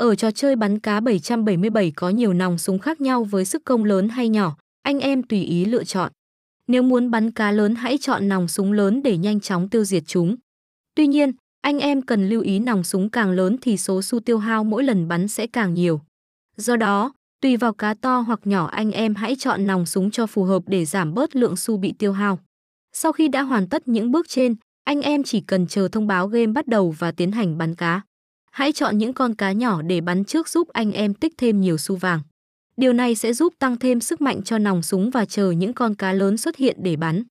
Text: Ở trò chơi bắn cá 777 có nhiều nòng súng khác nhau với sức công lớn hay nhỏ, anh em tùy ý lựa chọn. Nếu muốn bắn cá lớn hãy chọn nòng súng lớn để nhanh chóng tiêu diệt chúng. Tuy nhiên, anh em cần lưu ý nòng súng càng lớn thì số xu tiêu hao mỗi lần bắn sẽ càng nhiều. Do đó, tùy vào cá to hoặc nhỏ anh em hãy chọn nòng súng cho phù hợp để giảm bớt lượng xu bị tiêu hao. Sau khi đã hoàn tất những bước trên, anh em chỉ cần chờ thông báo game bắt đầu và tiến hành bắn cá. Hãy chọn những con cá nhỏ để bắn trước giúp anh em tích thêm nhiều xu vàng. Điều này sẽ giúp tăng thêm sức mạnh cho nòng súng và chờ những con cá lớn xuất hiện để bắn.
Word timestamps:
Ở 0.00 0.14
trò 0.14 0.30
chơi 0.30 0.56
bắn 0.56 0.78
cá 0.78 1.00
777 1.00 1.90
có 1.90 2.08
nhiều 2.08 2.32
nòng 2.32 2.58
súng 2.58 2.78
khác 2.78 3.00
nhau 3.00 3.24
với 3.24 3.44
sức 3.44 3.64
công 3.64 3.84
lớn 3.84 4.08
hay 4.08 4.28
nhỏ, 4.28 4.56
anh 4.82 5.00
em 5.00 5.22
tùy 5.22 5.44
ý 5.44 5.64
lựa 5.64 5.84
chọn. 5.84 6.12
Nếu 6.66 6.82
muốn 6.82 7.10
bắn 7.10 7.30
cá 7.30 7.50
lớn 7.50 7.74
hãy 7.74 7.98
chọn 8.00 8.28
nòng 8.28 8.48
súng 8.48 8.72
lớn 8.72 9.02
để 9.02 9.16
nhanh 9.16 9.40
chóng 9.40 9.68
tiêu 9.68 9.84
diệt 9.84 10.02
chúng. 10.06 10.36
Tuy 10.94 11.06
nhiên, 11.06 11.32
anh 11.60 11.78
em 11.78 12.02
cần 12.02 12.28
lưu 12.28 12.42
ý 12.42 12.58
nòng 12.58 12.84
súng 12.84 13.10
càng 13.10 13.30
lớn 13.30 13.56
thì 13.62 13.76
số 13.76 14.02
xu 14.02 14.20
tiêu 14.20 14.38
hao 14.38 14.64
mỗi 14.64 14.84
lần 14.84 15.08
bắn 15.08 15.28
sẽ 15.28 15.46
càng 15.46 15.74
nhiều. 15.74 16.00
Do 16.56 16.76
đó, 16.76 17.12
tùy 17.42 17.56
vào 17.56 17.72
cá 17.72 17.94
to 17.94 18.20
hoặc 18.20 18.40
nhỏ 18.44 18.66
anh 18.66 18.90
em 18.90 19.14
hãy 19.14 19.36
chọn 19.38 19.66
nòng 19.66 19.86
súng 19.86 20.10
cho 20.10 20.26
phù 20.26 20.44
hợp 20.44 20.62
để 20.66 20.84
giảm 20.84 21.14
bớt 21.14 21.36
lượng 21.36 21.56
xu 21.56 21.76
bị 21.76 21.94
tiêu 21.98 22.12
hao. 22.12 22.38
Sau 22.92 23.12
khi 23.12 23.28
đã 23.28 23.42
hoàn 23.42 23.68
tất 23.68 23.88
những 23.88 24.10
bước 24.10 24.28
trên, 24.28 24.54
anh 24.84 25.00
em 25.00 25.22
chỉ 25.22 25.40
cần 25.40 25.66
chờ 25.66 25.88
thông 25.88 26.06
báo 26.06 26.28
game 26.28 26.46
bắt 26.46 26.66
đầu 26.66 26.94
và 26.98 27.12
tiến 27.12 27.32
hành 27.32 27.58
bắn 27.58 27.74
cá. 27.74 28.00
Hãy 28.50 28.72
chọn 28.72 28.98
những 28.98 29.12
con 29.12 29.34
cá 29.34 29.52
nhỏ 29.52 29.82
để 29.82 30.00
bắn 30.00 30.24
trước 30.24 30.48
giúp 30.48 30.68
anh 30.68 30.92
em 30.92 31.14
tích 31.14 31.32
thêm 31.38 31.60
nhiều 31.60 31.78
xu 31.78 31.96
vàng. 31.96 32.20
Điều 32.76 32.92
này 32.92 33.14
sẽ 33.14 33.32
giúp 33.32 33.54
tăng 33.58 33.76
thêm 33.76 34.00
sức 34.00 34.20
mạnh 34.20 34.42
cho 34.42 34.58
nòng 34.58 34.82
súng 34.82 35.10
và 35.10 35.24
chờ 35.24 35.50
những 35.50 35.72
con 35.72 35.94
cá 35.94 36.12
lớn 36.12 36.36
xuất 36.36 36.56
hiện 36.56 36.76
để 36.82 36.96
bắn. 36.96 37.22